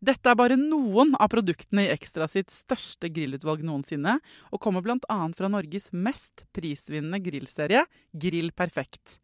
[0.00, 4.14] Dette er bare noen av produktene i Ekstra sitt største grillutvalg noensinne,
[4.48, 5.18] og kommer bl.a.
[5.36, 7.84] fra Norges mest prisvinnende grillserie,
[8.16, 9.18] Grill Perfekt.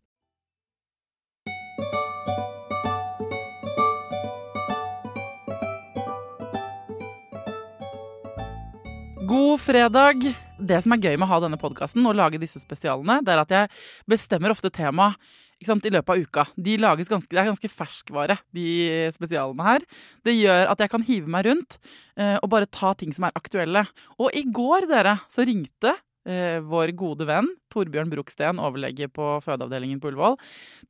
[9.24, 10.28] God fredag!
[10.60, 13.40] Det som er gøy med å ha denne podkasten og lage disse spesialene, det er
[13.42, 13.72] at jeg
[14.08, 16.44] bestemmer ofte tema ikke sant, i løpet av uka.
[16.60, 18.66] De lages ganske, det er ganske ferskvare, de
[19.14, 19.86] spesialene her.
[20.26, 21.78] Det gjør at jeg kan hive meg rundt
[22.18, 23.86] eh, og bare ta ting som er aktuelle.
[24.20, 25.94] Og i går, dere, så ringte
[26.26, 30.38] vår gode venn Torbjørn Broksten, overlege på fødeavdelingen på Ullevål,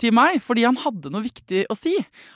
[0.00, 1.94] til meg fordi han hadde noe viktig å si.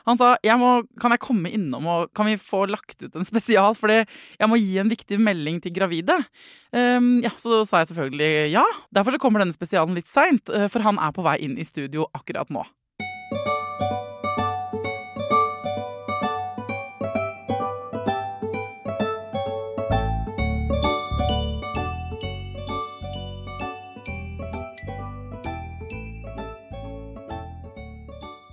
[0.09, 3.29] Han sa jeg må, kan jeg komme innom og kan vi få lagt ut en
[3.29, 6.19] spesial, fordi jeg må gi en viktig melding til gravide.
[6.75, 8.63] Um, ja, Så sa jeg selvfølgelig ja.
[8.95, 11.67] Derfor så kommer denne spesialen litt seint, uh, for han er på vei inn i
[11.67, 12.65] studio akkurat nå.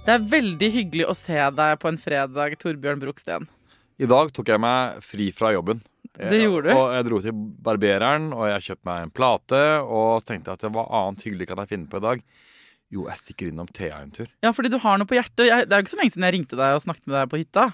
[0.08, 3.48] Det er veldig hyggelig å se deg på en fredag, Torbjørn Broksten.
[4.00, 5.82] I dag tok jeg meg fri fra jobben.
[6.16, 6.80] Det gjorde du?
[6.80, 9.60] Og jeg dro til barbereren, og jeg kjøpte meg en plate.
[9.84, 12.24] Og tenkte at hva annet hyggelig kan jeg finne på i dag?
[12.96, 14.32] Jo, jeg stikker innom Thea en tur.
[14.46, 15.44] Ja, fordi du har noe på hjertet.
[15.50, 17.34] Jeg, det er jo ikke så lenge siden jeg ringte deg og snakket med deg
[17.34, 17.68] på hytta.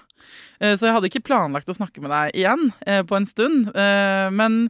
[0.58, 3.70] Eh, så jeg hadde ikke planlagt å snakke med deg igjen eh, på en stund.
[3.70, 4.64] Eh, men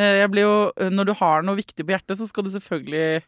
[0.00, 3.20] jeg blir jo Når du har noe viktig på hjertet, så skal du selvfølgelig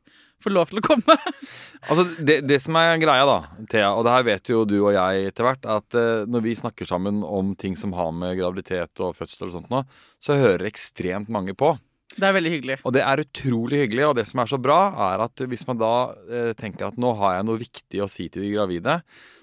[0.45, 1.17] få lov til å komme.
[1.89, 3.39] altså, det, det, som er greia, da,
[3.71, 6.59] Thea, og det her vet jo du og jeg etter hvert, at uh, når vi
[6.59, 9.83] snakker sammen om ting som har med graviditet og fødsel og sånt nå,
[10.23, 11.75] så hører ekstremt mange på.
[12.13, 12.79] Det er veldig hyggelig.
[12.85, 14.09] Og det er utrolig hyggelig.
[14.11, 14.81] Og det som er så bra,
[15.13, 18.29] er at hvis man da uh, tenker at nå har jeg noe viktig å si
[18.33, 19.01] til de gravide,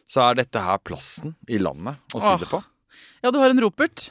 [0.09, 2.37] så er dette her plassen i landet å si Åh.
[2.41, 2.61] det på.
[3.23, 4.09] Ja, du har en ropert.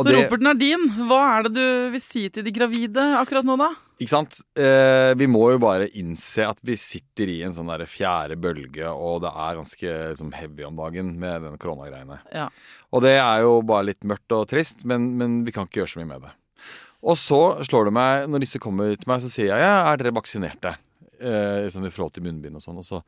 [0.00, 1.06] Så det, Nardin, din.
[1.08, 3.70] Hva er det du vil si til de gravide akkurat nå, da?
[4.00, 4.38] Ikke sant.
[4.56, 8.88] Eh, vi må jo bare innse at vi sitter i en sånn der fjerde bølge,
[8.88, 12.20] og det er ganske liksom, heavy om dagen med den koronagreiene.
[12.32, 12.48] Ja.
[12.96, 15.92] Og det er jo bare litt mørkt og trist, men, men, vi kan ikke gjøre
[15.94, 16.32] så mye med det.
[17.00, 20.00] Og så slår det meg, når disse kommer til meg, så sier jeg ja, er
[20.00, 20.74] dere vaksinerte?
[21.20, 22.80] Eh, sånn I forhold til munnbind og sånn.
[22.80, 23.02] Og så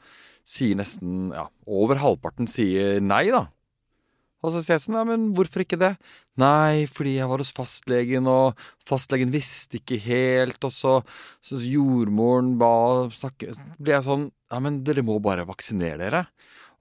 [0.45, 3.47] sier nesten ja, over halvparten sier nei, da.
[4.43, 5.93] Og så sier jeg sånn, ja, men hvorfor ikke det?
[6.41, 8.59] Nei, fordi jeg var hos fastlegen, og
[8.89, 10.97] fastlegen visste ikke helt, og så,
[11.45, 12.73] så jordmoren ba
[13.15, 16.25] snakke Så blir jeg sånn, ja, men dere må bare vaksinere dere.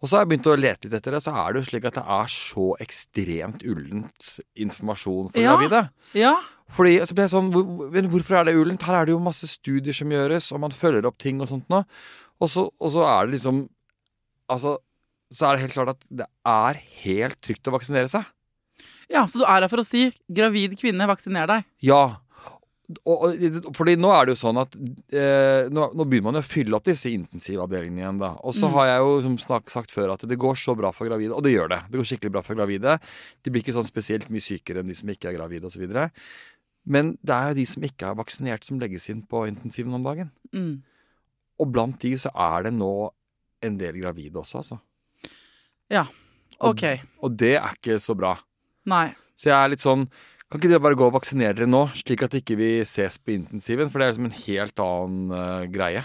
[0.02, 1.86] Og så har jeg begynt å lete litt etter det, så er det jo slik
[1.86, 4.32] at det er så ekstremt ullent
[4.66, 5.84] informasjon for ja, gravide.
[6.18, 6.34] Ja.
[6.74, 8.88] Fordi så ble jeg sånn, hvor, Hvorfor er det ullent?
[8.88, 11.70] Her er det jo masse studier som gjøres, og man følger opp ting og sånt
[11.70, 11.84] nå.
[12.42, 13.68] Og så, og så er det liksom
[14.52, 14.74] Altså
[15.32, 18.28] så er det helt klart at det er helt trygt å vaksinere seg.
[19.12, 21.66] Ja, Så du er her for å si 'gravid kvinne, vaksiner deg'?
[21.84, 22.20] Ja.
[23.08, 26.44] Og, og, fordi nå er det jo sånn at eh, nå, nå, begynner man jo
[26.44, 28.20] å fylle opp disse intensivavdelingene igjen.
[28.20, 28.74] da Og så mm.
[28.76, 31.44] har jeg jo som snak, sagt før at det går så bra for gravide, og
[31.46, 31.80] det gjør det.
[31.88, 32.98] Det går skikkelig bra for gravide.
[33.44, 35.88] De blir ikke sånn spesielt mye sykere enn de som ikke er gravide osv.
[36.84, 40.04] Men det er jo de som ikke er vaksinert, som legges inn på intensiven om
[40.04, 40.32] dagen.
[40.52, 40.82] Mm.
[41.64, 42.94] Og blant de så er det nå
[43.64, 44.82] en del gravide også, altså.
[45.92, 46.06] Ja.
[46.62, 46.86] OK.
[47.26, 48.36] Og det er ikke så bra.
[48.90, 49.10] Nei.
[49.38, 50.08] Så jeg er litt sånn
[50.52, 53.38] Kan ikke dere bare gå og vaksinere dere nå, slik at ikke vi ses på
[53.38, 53.88] intensiven?
[53.92, 56.04] For det er liksom en helt annen uh, greie.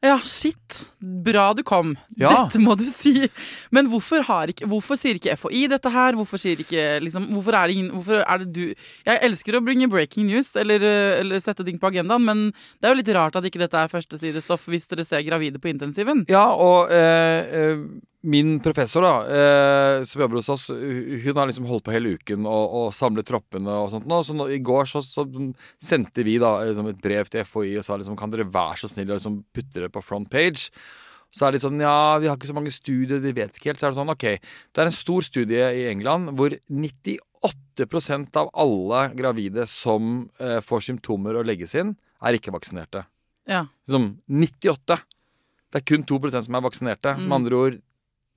[0.00, 0.86] Ja, shit.
[0.98, 1.92] Bra du kom.
[2.16, 2.30] Ja.
[2.46, 3.26] Dette må du si.
[3.74, 6.16] Men hvorfor, har ikke, hvorfor sier ikke FHI dette her?
[6.16, 9.62] Hvorfor sier ikke liksom, Hvorfor er det ingen Hvorfor er det du Jeg elsker å
[9.64, 12.46] bringe breaking news eller, eh, eller sette ting på agendaen, men
[12.80, 15.68] det er jo litt rart at ikke dette er førstesidestoff hvis dere ser gravide på
[15.74, 16.24] intensiven.
[16.32, 17.84] Ja, og eh, eh,
[18.20, 22.44] min professor, da, eh, som jobber hos oss, hun har liksom holdt på hele uken
[22.44, 24.08] og, og samlet troppene og sånt.
[24.10, 24.18] Nå.
[24.26, 25.24] Så nå, i går så, så
[25.80, 28.90] sendte vi da liksom et brev til FHI og sa liksom kan dere være så
[28.92, 30.68] snill å liksom putte det på front page.
[31.32, 33.72] Så er det litt sånn ja, vi har ikke så mange studier, de vet ikke
[33.72, 33.80] helt.
[33.80, 38.50] Så er det sånn ok, det er en stor studie i England hvor 98% av
[38.52, 43.06] alle gravide som eh, får symptomer og legges inn, er ikke vaksinerte.
[43.48, 43.64] Ja.
[43.88, 44.98] Liksom 98.
[45.70, 47.14] Det er kun 2% som er vaksinerte.
[47.14, 47.22] Mm.
[47.24, 47.78] Som andre ord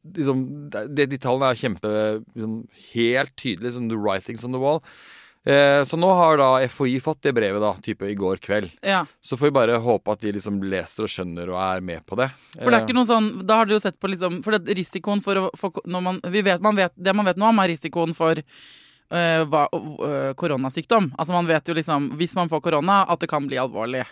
[0.04, 1.92] liksom, det, De tallene er kjempe
[2.36, 2.56] liksom,
[2.94, 3.70] Helt tydelige.
[3.70, 4.82] Liksom, the writings on the wall.
[5.46, 8.70] Eh, så nå har da FHI fått det brevet da, type i går kveld.
[8.82, 9.02] ja.
[9.20, 12.16] Så får vi bare håpe at de liksom leser og skjønner og er med på
[12.16, 12.30] det.
[12.62, 14.72] For det er ikke noe sånn Da har dere jo sett på liksom For det,
[14.78, 17.60] risikoen for å for, når man, vi vet, man vet, Det man vet nå om,
[17.60, 18.40] er risikoen for
[19.12, 21.12] øh, hva, uh, koronasykdom.
[21.18, 24.06] Altså Man vet jo liksom Hvis man får korona, at det kan bli alvorlig.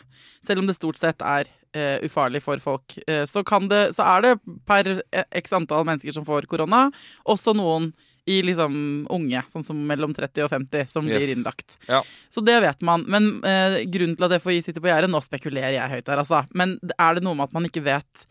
[0.43, 2.97] Selv om det stort sett er uh, ufarlig for folk.
[3.27, 4.31] så, kan det, så er det
[4.67, 5.01] per
[5.31, 6.89] x antall mennesker som får korona,
[7.25, 7.93] også noen
[8.29, 11.17] i liksom unge, sånn som mellom 30 og 50, som Yes.
[11.23, 11.77] blir innlagt.
[11.87, 12.03] Ja.
[12.29, 13.01] Så det vet man.
[13.09, 16.43] Men grunnen til at FHI sitter på gjerdet Nå spekulerer jeg høyt her, altså.
[16.53, 18.27] Men er det noe med at man ikke vet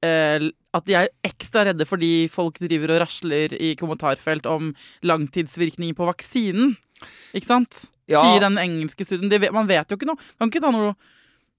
[0.00, 4.70] At de er ekstra redde fordi folk driver og rasler i kommentarfelt om
[5.04, 6.76] langtidsvirkninger på vaksinen?
[7.36, 7.88] Ikke sant?
[8.10, 8.22] Ja.
[8.24, 9.30] Sier den engelske studien.
[9.30, 10.30] Det vet, man vet jo ikke noe.
[10.38, 10.94] Kan ikke ta noe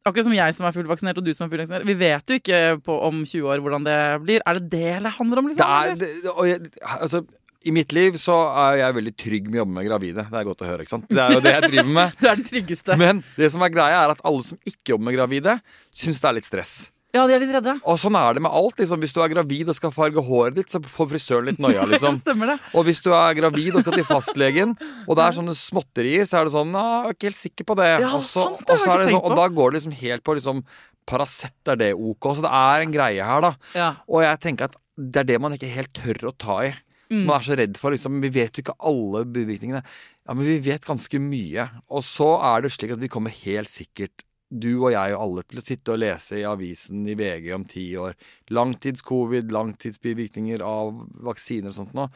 [0.02, 1.84] Akkurat som jeg som er fullvaksinert, og du som er fullvaksinert.
[1.86, 4.42] Vi vet jo ikke på, om 20 år hvordan det blir.
[4.50, 5.50] Er det det det handler om?
[5.52, 5.76] Det liksom?
[5.76, 6.08] er, det,
[6.50, 7.22] jeg, altså,
[7.62, 10.26] I mitt liv så er jeg veldig trygg med å jobbe med gravide.
[10.32, 10.88] Det er godt å høre.
[10.88, 11.06] ikke sant?
[11.06, 12.16] Det er jo det jeg driver med.
[12.24, 12.98] Du er den tryggeste.
[12.98, 15.56] Men det som er greia er at alle som ikke jobber med gravide,
[16.02, 16.74] syns det er litt stress.
[17.12, 17.74] Ja, de er litt redde.
[17.84, 18.78] Og sånn er det med alt.
[18.80, 19.02] liksom.
[19.04, 21.84] Hvis du er gravid og skal farge håret ditt, så får frisøren litt noia.
[21.92, 22.22] liksom.
[22.24, 22.58] Stemmer det.
[22.78, 26.40] Og hvis du er gravid og skal til fastlegen, og det er sånne småtterier, så
[26.40, 27.90] er det sånn «Ah, Jeg er ikke helt sikker på det.
[28.06, 29.98] Ja, og, så, sant, det har og, så det sånn, og da går det liksom
[30.04, 30.64] helt på liksom
[31.12, 32.30] Paracet er det ok.
[32.38, 33.52] Så det er en greie her, da.
[33.76, 33.90] Ja.
[34.08, 36.72] Og jeg tenker at det er det man ikke helt tør å ta i.
[37.12, 37.26] Mm.
[37.26, 39.82] Man er så redd for liksom, Vi vet jo ikke alle bivirkningene.
[39.84, 41.68] Ja, men vi vet ganske mye.
[41.92, 45.44] Og så er det slik at vi kommer helt sikkert du og jeg og alle
[45.48, 48.18] til å sitte og lese i avisen i VG om ti år.
[48.52, 50.92] Langtids-covid, langtidsbivirkninger av
[51.24, 52.10] vaksiner og sånt nå.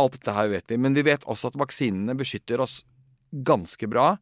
[0.00, 0.80] Alt dette her vet vi.
[0.80, 2.80] Men vi vet også at vaksinene beskytter oss
[3.32, 4.14] ganske bra.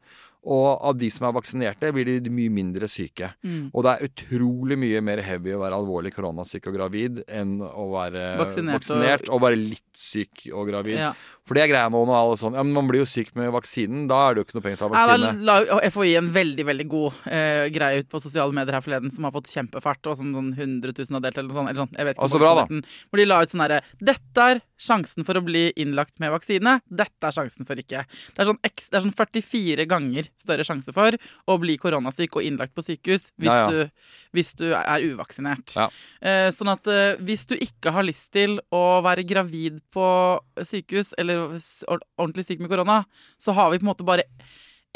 [0.49, 3.35] Og av de som er vaksinerte, blir de mye mindre syke.
[3.45, 3.71] Mm.
[3.75, 7.85] Og det er utrolig mye mer heavy å være alvorlig koronasyk og gravid enn å
[7.93, 10.97] være Vaksinert vaksinert, og- og, være litt syk og gravid.
[10.97, 11.13] Ja.
[11.45, 14.07] For det er greia nå alle sånn Ja, men man blir jo syk med vaksinen.
[14.09, 15.27] Da er det jo ikke noe penger til å ta vaksine.
[15.27, 19.13] Jeg la FHI en veldig veldig god eh, greie ut på sosiale medier her forleden
[19.13, 21.69] som har fått kjempefart, og som sånn 100 000 har delt, eller sånt.
[21.69, 23.07] Eller sånn, jeg vet ikke Å, så hvor mange bra, da.
[23.11, 26.79] Hvor de la ut sånn herre Dette er sjansen for å bli innlagt med vaksine.
[26.89, 28.07] Dette er sjansen for ikke.
[28.09, 31.17] Det er sånn, det er sånn 44 ganger større sjanse for
[31.51, 33.69] å bli koronasyk og innlagt på sykehus hvis, Ja, ja.
[33.71, 35.75] Du, hvis du er uvaksinert.
[35.77, 35.89] Ja.
[36.21, 40.07] Eh, sånn at eh, hvis du ikke har lyst til å være gravid på
[40.63, 41.49] sykehus, eller
[42.21, 43.03] ordentlig syk med korona,
[43.41, 44.29] så har vi på en måte bare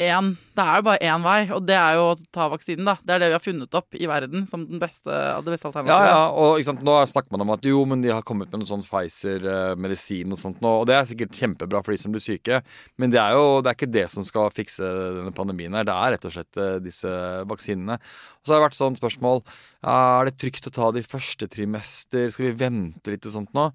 [0.01, 2.95] én Det er jo bare én vei, og det er jo å ta vaksinen, da.
[3.03, 5.91] Det er det vi har funnet opp i verden som den beste, det beste alternativet.
[5.91, 8.51] ja, ja, og ikke sant, Nå snakker man om at jo, men de har kommet
[8.51, 12.15] med noe sånn Pfizer-medisin og sånt nå, og det er sikkert kjempebra for de som
[12.15, 12.61] blir syke,
[12.99, 15.87] men det er jo det er ikke det som skal fikse denne pandemien her.
[15.87, 17.11] Det er rett og slett eh, disse
[17.51, 17.99] vaksinene.
[17.99, 19.43] Og så har det vært sånn spørsmål
[19.87, 22.27] Er det trygt å ta det i første trimester?
[22.31, 23.69] Skal vi vente litt og sånt nå?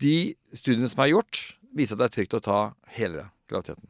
[0.00, 1.42] De studiene som er gjort,
[1.76, 2.60] viser at det er trygt å ta
[2.96, 3.89] hele graviditeten.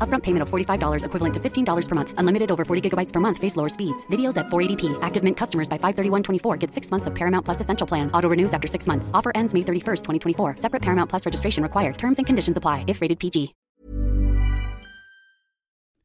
[0.00, 2.14] Upfront payment of $45 equivalent to $15 per month.
[2.16, 3.38] Unlimited over 40 gigabytes per month.
[3.38, 4.06] Face lower speeds.
[4.06, 4.98] Videos at 480p.
[5.02, 8.10] Active Mint customers by 531.24 get six months of Paramount Plus Essential Plan.
[8.12, 9.10] Auto renews after six months.
[9.12, 10.56] Offer ends May 31st, 2024.
[10.56, 11.98] Separate Paramount Plus registration required.
[11.98, 13.54] Terms and conditions apply if rated PG.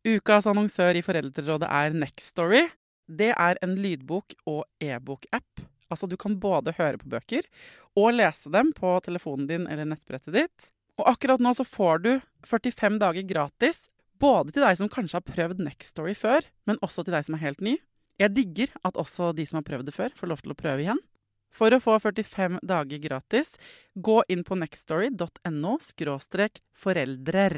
[0.06, 2.68] Ukas annonsør i Foreldrerådet er Nextory.
[3.10, 5.64] Det er en lydbok- og e-bok-app.
[5.90, 7.48] Altså, du kan både høre på bøker
[7.98, 10.70] og lese dem på telefonen din eller nettbrettet ditt.
[11.00, 12.12] Og akkurat nå så får du
[12.48, 17.18] 45 dager gratis, både til deg som kanskje har prøvd Nextory før, men også til
[17.18, 17.76] deg som er helt ny.
[18.22, 20.86] Jeg digger at også de som har prøvd det før, får lov til å prøve
[20.86, 21.02] igjen.
[21.56, 23.56] For å få 45 dager gratis,
[23.96, 25.78] gå inn på nextstory.no
[26.76, 27.58] foreldrer.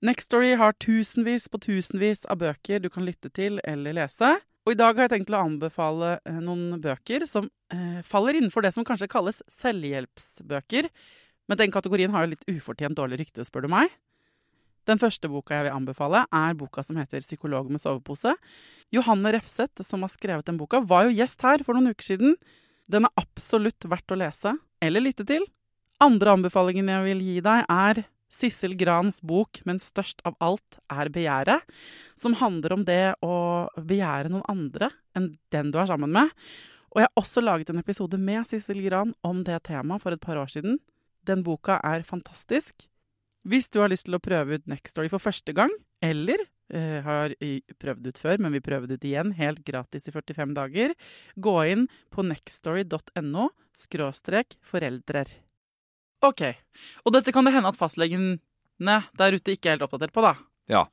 [0.00, 4.38] Nextory har tusenvis på tusenvis av bøker du kan lytte til eller lese.
[4.64, 8.64] Og i dag har jeg tenkt å anbefale eh, noen bøker som eh, faller innenfor
[8.64, 10.88] det som kanskje kalles selvhjelpsbøker.
[11.50, 13.90] Men den kategorien har jo litt ufortjent dårlig rykte, spør du meg.
[14.88, 18.36] Den første boka jeg vil anbefale, er boka som heter 'Psykolog med sovepose'.
[18.94, 22.36] Johanne Refseth, som har skrevet den boka, var jo gjest her for noen uker siden.
[22.88, 25.44] Den er absolutt verdt å lese eller lytte til.
[26.00, 31.10] Andre anbefalingen jeg vil gi deg, er Sissel Grans bok 'Men størst av alt er
[31.10, 31.66] begjæret',
[32.14, 36.30] som handler om det å begjære noen andre enn den du er sammen med.
[36.94, 40.20] Og jeg har også laget en episode med Sissel Gran om det temaet for et
[40.20, 40.78] par år siden.
[41.28, 42.86] Den boka er fantastisk.
[43.48, 45.72] Hvis du har lyst til å prøve ut Next Story for første gang,
[46.04, 47.32] eller eh, har
[47.80, 50.92] prøvd ut før, men vi prøver det ut igjen helt gratis i 45 dager,
[51.36, 55.32] gå inn på nextstory.no skråstrek foreldrer.
[56.26, 56.44] Ok,
[57.06, 58.36] og dette kan det hende at fastlegene
[59.16, 60.36] der ute ikke er helt oppdatert på, da.
[60.70, 60.84] Ja,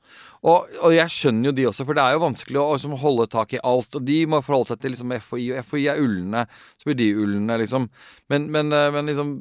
[0.41, 3.27] og, og jeg skjønner jo de også, for det er jo vanskelig å liksom, holde
[3.29, 3.93] tak i alt.
[3.99, 6.45] Og de må forholde seg til liksom, FHI, og FHI er ulne,
[6.79, 7.85] så blir de ulne, liksom.
[8.33, 9.35] Men, men, eh, men liksom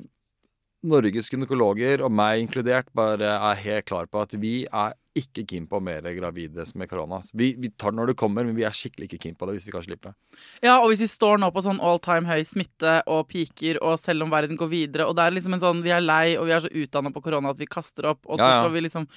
[0.86, 5.64] Norges gynekologer, og meg inkludert, bare er helt klar på at vi er ikke keen
[5.68, 7.22] på mer gravide med korona.
[7.32, 9.56] Vi, vi tar det når det kommer, men vi er skikkelig ikke keen på det
[9.56, 10.12] hvis vi kan slippe.
[10.60, 13.96] Ja, og hvis vi står nå på sånn all time høy smitte og piker, og
[14.02, 16.48] selv om verden går videre, og det er liksom en sånn Vi er lei, og
[16.48, 18.60] vi er så utdanna på korona at vi kaster opp, og så Ja, ja.
[18.60, 19.08] skal vi liksom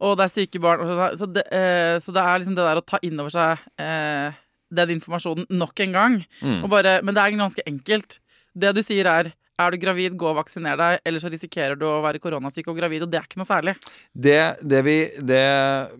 [0.00, 2.66] Og det er syke barn, og så, så, det, eh, så det er liksom det
[2.70, 4.40] der å ta inn over seg eh,
[4.72, 6.18] den informasjonen nok en gang.
[6.40, 6.62] Mm.
[6.64, 8.18] Og bare, men det er ganske enkelt.
[8.56, 11.84] Det du sier er er du gravid, gå og vaksiner deg, eller så risikerer du
[11.88, 13.74] å være koronasyk og gravid, og det er ikke noe særlig.
[14.12, 15.42] Det, det, vi, det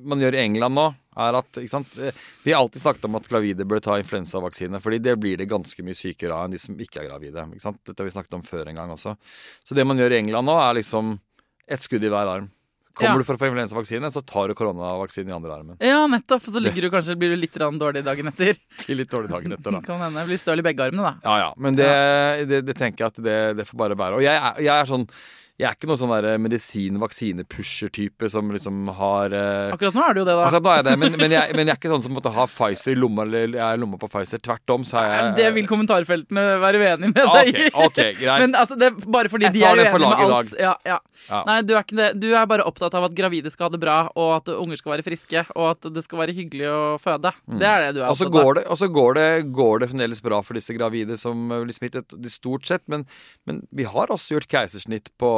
[0.00, 0.87] man gjør i England nå,
[1.23, 1.99] er at sant?
[2.44, 5.85] Vi har alltid snakket om at gravide bør ta influensavaksine, fordi det blir det ganske
[5.85, 7.44] mye sykere av enn de som ikke er gravide.
[7.59, 7.75] Ikke?
[7.85, 9.14] Dette har vi snakket om før en gang også.
[9.68, 11.18] Så det man gjør i England nå, er liksom
[11.68, 12.50] ett skudd i hver arm.
[12.94, 13.18] Kommer Ja.
[13.18, 15.76] du for å få influensavaksine, så tar du koronavaksine i andre armen.
[15.80, 16.44] Ja, nettopp.
[16.44, 18.58] Så ligger du kanskje, blir du litt dårlig dagen etter.
[18.92, 19.80] I litt dårlig dagen etter, da.
[19.87, 21.14] Kan hende blir støl i begge armene, da.
[21.25, 21.52] Ja, ja.
[21.56, 21.88] Men det,
[22.50, 24.20] det, det tenker jeg at det, det får bare være.
[24.20, 25.06] Og jeg er, jeg er sånn
[25.61, 30.25] Jeg er ikke noen sånn medisin-vaksine-pusher-type som liksom har eh, Akkurat nå er du jo
[30.26, 30.47] det, da.
[30.49, 32.32] Akkurat nå er jeg det, men, men, jeg, men jeg er ikke sånn som måtte
[32.35, 34.40] ha Pfizer i lomma, eller jeg er i lomma på Pfizer.
[34.42, 37.66] Tvert om, så er jeg Det vil kommentarfeltene være uenige med Ok, deg i.
[37.85, 38.42] ok, greit.
[38.47, 40.32] Men altså, det er bare fordi Jeg de tar er det for uenige med laget
[40.32, 40.56] i alt.
[40.64, 40.99] Ja, ja.
[41.28, 41.42] Ja.
[41.47, 42.09] Nei, du er ikke det.
[42.23, 44.97] Du er bare opptatt av at gravide skal ha det bra, og at unger skal
[44.97, 47.30] være friske, og at det skal være hyggelig å føde.
[47.61, 48.49] Det er det du er Og så opptatt av.
[48.49, 49.28] går det, og så går det,
[49.61, 52.82] går det fremdeles bra for disse gravide som blir smittet, de stort sett.
[52.90, 53.04] Men,
[53.47, 55.30] men vi har også gjort keisersnitt på,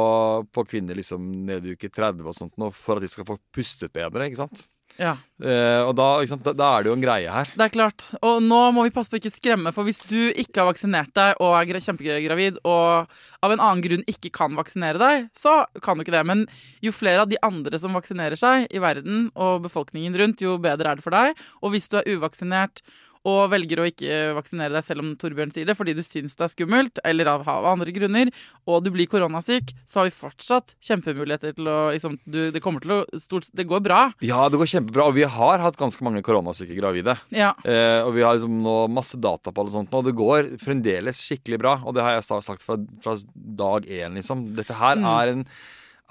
[0.53, 3.37] på kvinner liksom nede i uke 30 og sånt nå, for at de skal få
[3.53, 4.27] pustet bedre.
[4.27, 4.65] ikke sant?
[4.99, 6.45] Ja, Uh, og da, ikke sant?
[6.45, 7.49] Da, da er det jo en greie her.
[7.51, 8.05] det er klart.
[8.23, 11.11] Og nå må vi passe på å ikke skremme, for hvis du ikke har vaksinert
[11.17, 13.11] deg og er kjempegravid, og
[13.43, 16.23] av en annen grunn ikke kan vaksinere deg, så kan du ikke det.
[16.31, 16.45] Men
[16.79, 20.93] jo flere av de andre som vaksinerer seg i verden, og befolkningen rundt, jo bedre
[20.93, 21.35] er det for deg.
[21.59, 22.79] Og hvis du er uvaksinert
[23.25, 26.45] og velger å ikke vaksinere deg selv om Torbjørn sier det, fordi du syns det
[26.45, 28.29] er skummelt, eller av, av andre grunner,
[28.69, 32.83] og du blir koronasyk, så har vi fortsatt kjempemuligheter til å liksom, du, Det kommer
[32.85, 34.01] til å stort, Det går bra.
[34.21, 35.07] Ja, det går kjempebra.
[35.09, 37.17] Og vi har hatt ganske mange koronasyke gravide.
[37.33, 37.53] Ja.
[37.65, 40.03] Eh, og vi har liksom nå masse data på alt sånt nå.
[40.05, 41.75] Det går fremdeles skikkelig bra.
[41.85, 44.45] Og det har jeg sagt fra, fra dag én, liksom.
[44.55, 45.05] Dette her Mm.
[45.11, 45.41] er, en,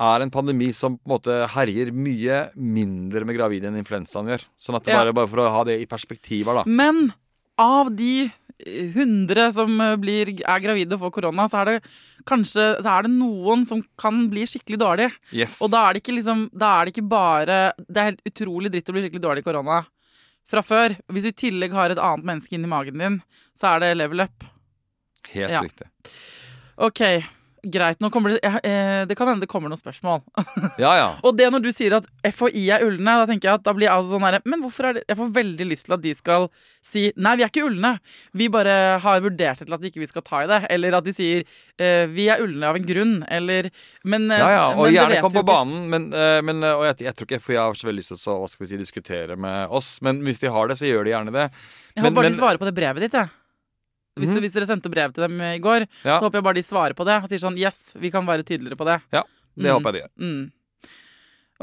[0.00, 4.46] er en pandemi som på en måte herjer mye mindre med gravide enn influensaen gjør.
[4.58, 6.64] Sånn at det bare, bare for å ha det i perspektiver, da.
[6.66, 7.12] Men
[7.60, 11.76] av de eh, 100 som eh, blir, er gravide og får korona, så er det
[12.26, 15.10] kanskje så er det noen som kan bli skikkelig dårlig.
[15.30, 15.60] Yes.
[15.62, 18.96] Og da er liksom Da er det ikke bare Det er helt utrolig dritt å
[18.96, 19.84] bli skikkelig dårlig i korona
[20.50, 20.96] fra før.
[21.12, 23.22] Hvis du i tillegg har et annet menneske inni magen din,
[23.56, 24.44] så er det level up.
[25.32, 25.62] Helt ja.
[25.64, 25.88] riktig.
[26.76, 27.00] OK.
[27.72, 30.22] Greit, nå kommer det eh, Det kan hende det kommer noen spørsmål.
[30.84, 31.08] Ja, ja.
[31.24, 33.86] Og det når du sier at FHI er ulne, da tenker jeg at da blir
[33.88, 36.14] jeg altså sånn herre Men hvorfor er det Jeg får veldig lyst til at de
[36.18, 36.48] skal
[36.84, 37.94] si Nei, vi er ikke ulne.
[38.36, 40.58] Vi bare har vurdert det til at ikke vi skal ta i det.
[40.74, 41.44] Eller at de sier
[41.80, 43.14] eh, Vi er ulne av en grunn.
[43.32, 43.70] Eller
[44.04, 45.86] Men, eh, Ja, ja, og gjerne kom på banen.
[45.92, 48.34] Men, eh, men, eh, og jeg, jeg tror ikke FHI har så veldig lyst til
[48.34, 49.96] å hva skal vi si, diskutere med oss.
[50.04, 51.48] Men hvis de har det, så gjør de gjerne det.
[51.94, 53.30] Jeg håper bare men- de svarer på det brevet ditt, jeg.
[54.16, 54.40] Hvis, mm.
[54.44, 56.18] hvis dere sendte brev til dem i går, Ja.
[56.18, 57.16] så håper jeg bare de svarer på det.
[57.22, 59.00] Og sier sånn Yes, vi kan være tydeligere på det.
[59.12, 59.22] Ja,
[59.56, 59.74] det Mm.
[59.74, 60.12] håper jeg de gjør.
[60.22, 60.52] Mm.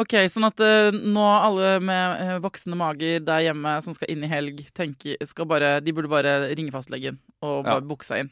[0.01, 4.23] Ok, sånn at uh, nå alle med uh, voksne mager der hjemme som skal inn
[4.23, 7.73] i helg, tenker, skal bare, de burde bare ringe fastlegen og Ja.
[7.75, 8.31] bare booke seg inn.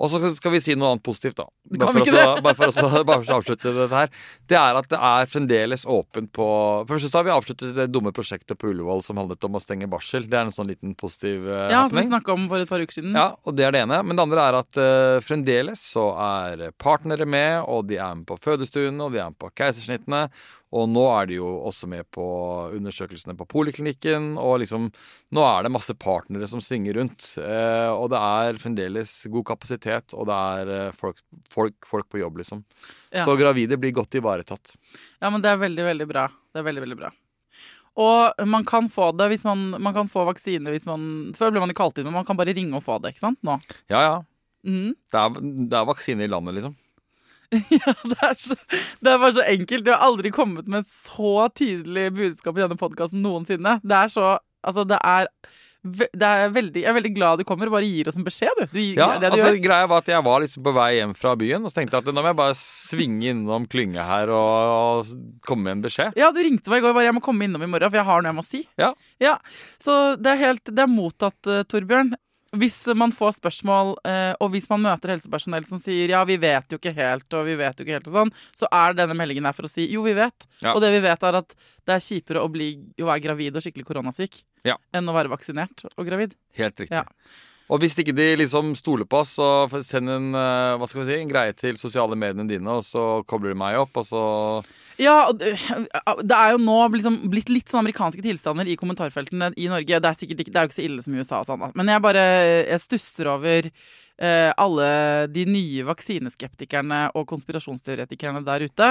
[0.00, 1.46] Og så skal vi si noe annet positivt, da.
[1.78, 4.12] Bare for, også, bare for også, bare for å avslutte dette her.
[4.48, 6.46] Det er at det er fremdeles åpent på
[6.88, 9.88] Først så har vi avsluttet det dumme prosjektet på Ullevål som handlet om å stenge
[9.90, 10.26] barsel.
[10.30, 12.82] Det er en sånn liten positiv uh, Ja, som vi snakka om for et par
[12.82, 13.14] uker siden.
[13.16, 14.00] Ja, og det er det ene.
[14.06, 18.26] Men det andre er at uh, fremdeles så er partnere med, og de er med
[18.28, 20.26] på fødestuene, og de er med på keisersnittene.
[20.72, 22.24] Og nå er de jo også med på
[22.72, 24.88] undersøkelsene på poliklinikken, og liksom
[25.32, 27.34] Nå er det masse partnere som svinger rundt.
[27.40, 31.20] eh, og det er fremdeles god kapasitet, og det er eh, folk,
[31.52, 32.64] folk, folk på jobb, liksom.
[33.12, 33.24] Ja.
[33.24, 34.74] Så gravide blir godt ivaretatt.
[35.20, 36.26] Ja, men det er veldig, veldig bra.
[36.52, 37.12] Det er veldig, veldig bra.
[38.00, 41.60] Og man kan få det hvis man, man kan få vaksine hvis man Før ble
[41.60, 43.40] man jo kalt inn, men man kan bare ringe og få det, ikke sant?
[43.44, 43.58] Nå.
[43.92, 44.14] Ja, ja.
[44.64, 44.94] Mm.
[45.12, 45.36] Det er,
[45.68, 46.76] det er vaksine i landet, liksom.
[47.82, 48.56] Ja, det er, så,
[49.02, 49.84] det er bare så enkelt.
[49.86, 53.78] Du har aldri kommet med et så tydelig budskap i denne podkasten noensinne.
[53.84, 55.26] Det er så Altså, det er,
[55.82, 58.60] det er veldig, Jeg er veldig glad du kommer og bare gir oss en beskjed,
[58.60, 58.76] du.
[58.76, 59.58] du Ja, det du altså gjør.
[59.64, 62.06] Greia var at jeg var liksom på vei hjem fra byen, og så tenkte jeg
[62.06, 66.14] at nå må jeg bare svinge innom klynge her og, og komme med en beskjed.
[66.20, 68.10] Ja, du ringte meg i går bare jeg må komme innom i morgen, for jeg
[68.12, 68.62] har noe jeg må si.
[68.78, 68.92] Ja.
[69.22, 69.34] ja.
[69.82, 72.14] Så det er helt Det er mottatt, eh, Torbjørn.
[72.52, 76.68] Hvis man får spørsmål, eh, og hvis man møter helsepersonell som sier ja, vi vet
[76.74, 79.46] jo ikke helt, og vi vet jo ikke helt og sånn, så er denne meldingen
[79.48, 80.44] her for å si jo, vi vet.
[80.60, 80.74] Ja.
[80.74, 81.54] Og det vi vet, er at
[81.88, 82.68] det er kjipere å, bli,
[83.00, 84.76] å være gravid og skikkelig koronasyk Ja.
[84.92, 86.36] enn å være vaksinert og gravid.
[86.60, 86.92] Helt riktig.
[87.00, 87.06] Ja.
[87.70, 91.08] Og hvis ikke de liksom stoler på oss, så send en, eh, hva skal vi
[91.08, 94.24] si, en greie til sosiale mediene dine, og så kobler de meg opp, og så
[95.00, 100.02] Ja, det er jo nå liksom blitt litt sånn amerikanske tilstander i kommentarfeltene i Norge.
[100.02, 101.66] Det er sikkert ikke, det er jo ikke så ille som i USA og sånn.
[101.78, 102.24] Men jeg bare
[102.68, 103.70] jeg stusser over
[104.22, 104.90] eh, alle
[105.32, 108.90] de nye vaksineskeptikerne og konspirasjonsteoretikerne der ute.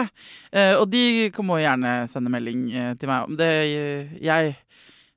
[0.52, 3.52] Eh, og de må gjerne sende melding eh, til meg om det.
[4.22, 4.56] Jeg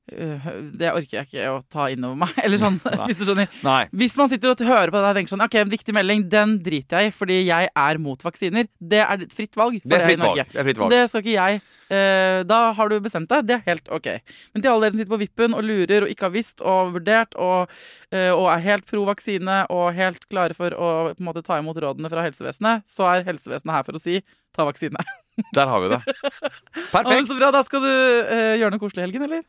[0.05, 2.35] Det orker jeg ikke å ta inn over meg.
[2.45, 2.77] Eller sånn,
[3.09, 3.49] hvis du skjønner.
[3.65, 3.85] Nei.
[3.97, 6.59] Hvis man sitter og hører på det og tenker sånn Ok, en viktig melding, den
[6.65, 8.69] driter jeg i, fordi jeg er mot vaksiner.
[8.79, 10.45] Det er et fritt valg for Det er fritt i Norge.
[10.45, 10.53] valg.
[10.53, 11.65] Det er fritt Så det skal ikke jeg.
[11.95, 13.49] Eh, da har du bestemt deg.
[13.49, 14.11] Det er helt ok.
[14.53, 16.95] Men til alle dere som sitter på vippen og lurer og ikke har visst og
[16.99, 17.73] vurdert og,
[18.13, 21.59] eh, og er helt pro vaksine og helt klare for å på en måte ta
[21.61, 24.21] imot rådene fra helsevesenet, så er helsevesenet her for å si
[24.55, 25.01] ta vaksine.
[25.57, 25.99] Der har vi det.
[26.05, 27.27] Å, Perfekt.
[27.31, 29.41] så bra, Da skal du eh, gjøre noe koselig i helgen, eller?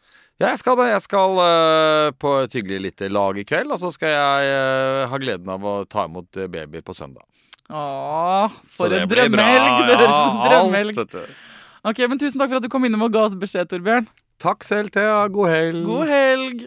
[0.42, 0.88] Ja, jeg skal det.
[0.94, 5.04] Jeg skal eh, på et hyggelig lite lag i kveld, og så skal jeg eh,
[5.12, 7.22] ha gleden av å ta imot eh, babyer på søndag.
[7.70, 9.46] Åh, Så for det en blir bra.
[9.46, 9.86] drømmehelg!
[9.90, 10.98] Det høres ut som drømmehelg.
[10.98, 11.40] alt, vet du.
[11.86, 14.08] Ok, men Tusen takk for at du kom innom og ga oss beskjed, Torbjørn.
[14.42, 15.22] Takk selv, Thea.
[15.32, 15.84] God helg.
[15.88, 16.66] God helg!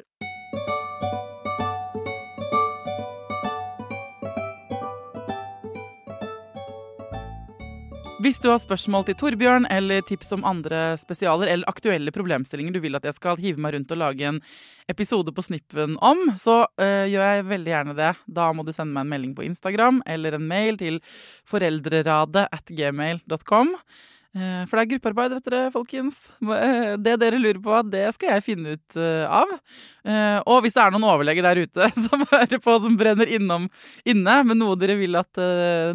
[8.18, 12.80] Hvis du har spørsmål til Torbjørn eller tips om andre spesialer eller aktuelle problemstillinger du
[12.82, 14.40] vil at jeg skal hive meg rundt og lage en
[14.90, 18.10] episode på Snippen om, så øh, gjør jeg veldig gjerne det.
[18.26, 20.98] Da må du sende meg en melding på Instagram eller en mail til
[21.46, 23.70] foreldreradet at gmail.com.
[24.36, 26.18] Eh, For det er gruppearbeid, vet dere, folkens.
[26.42, 29.54] Eh, Det dere lurer på, det skal jeg finne ut eh, av.
[30.48, 33.66] Og hvis det er noen overleger der ute som hører på, som brenner innom
[34.08, 35.40] inne med noe dere vil at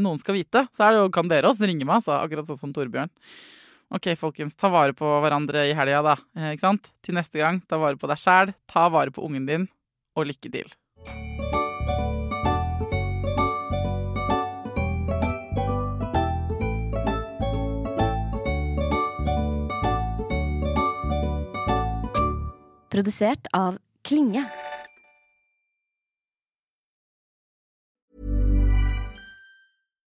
[0.03, 3.09] noen skal vite, så jo, kan dere også ringe meg, altså, akkurat sånn som Torbjørn.
[3.93, 6.15] Ok, folkens, ta vare på hverandre i helga, da.
[6.51, 6.93] Ikke sant?
[7.05, 9.69] Til neste gang, ta vare på deg sjæl, ta vare på ungen din,
[10.17, 10.73] og lykke til.
[22.93, 24.43] Produsert av Klinge.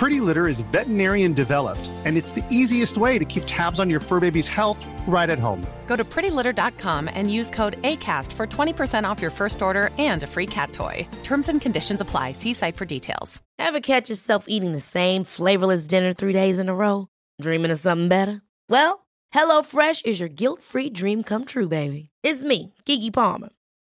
[0.00, 4.00] Pretty Litter is veterinarian developed, and it's the easiest way to keep tabs on your
[4.00, 5.60] fur baby's health right at home.
[5.86, 10.26] Go to prettylitter.com and use code ACAST for 20% off your first order and a
[10.26, 11.06] free cat toy.
[11.22, 12.32] Terms and conditions apply.
[12.32, 13.42] See site for details.
[13.58, 17.08] Ever catch yourself eating the same flavorless dinner three days in a row?
[17.42, 18.40] Dreaming of something better?
[18.70, 22.08] Well, HelloFresh is your guilt-free dream come true, baby.
[22.22, 23.50] It's me, Kiki Palmer.